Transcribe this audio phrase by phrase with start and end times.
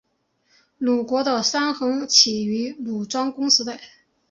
[0.79, 3.79] 鲁国的三桓起于鲁庄公时代。